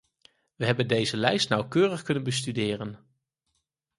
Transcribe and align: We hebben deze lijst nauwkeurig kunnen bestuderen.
We 0.55 0.65
hebben 0.65 0.87
deze 0.87 1.17
lijst 1.17 1.49
nauwkeurig 1.49 2.01
kunnen 2.01 2.23
bestuderen. 2.23 3.05